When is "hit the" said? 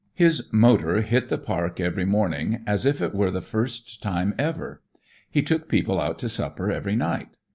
1.01-1.37